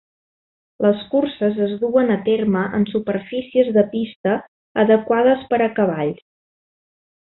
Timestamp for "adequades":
4.89-5.49